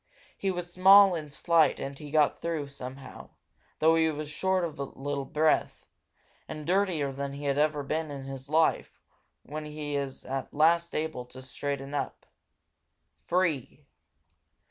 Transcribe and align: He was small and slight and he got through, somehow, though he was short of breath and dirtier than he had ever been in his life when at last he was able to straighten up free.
He 0.35 0.49
was 0.49 0.73
small 0.73 1.13
and 1.13 1.31
slight 1.31 1.79
and 1.79 1.95
he 1.95 2.09
got 2.09 2.41
through, 2.41 2.69
somehow, 2.69 3.29
though 3.77 3.93
he 3.93 4.09
was 4.09 4.29
short 4.31 4.63
of 4.63 5.31
breath 5.31 5.85
and 6.47 6.65
dirtier 6.65 7.11
than 7.11 7.33
he 7.33 7.45
had 7.45 7.59
ever 7.59 7.83
been 7.83 8.09
in 8.09 8.23
his 8.23 8.49
life 8.49 8.99
when 9.43 9.67
at 9.67 9.75
last 10.55 10.91
he 10.91 11.01
was 11.01 11.05
able 11.05 11.25
to 11.25 11.43
straighten 11.43 11.93
up 11.93 12.25
free. 13.27 13.85